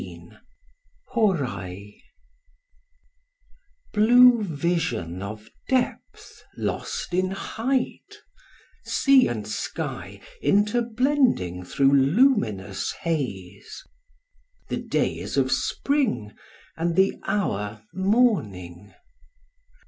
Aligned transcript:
]HŌRAI 1.15 2.01
Blue 3.93 4.41
vision 4.41 5.21
of 5.21 5.47
depth 5.69 6.41
lost 6.57 7.13
in 7.13 7.29
height,—sea 7.29 9.27
and 9.27 9.45
sky 9.47 10.19
interblending 10.41 11.63
through 11.63 11.93
luminous 11.93 12.93
haze. 13.01 13.83
The 14.69 14.77
day 14.77 15.19
is 15.19 15.37
of 15.37 15.51
spring, 15.51 16.33
and 16.75 16.95
the 16.95 17.13
hour 17.27 17.83
morning. 17.93 18.95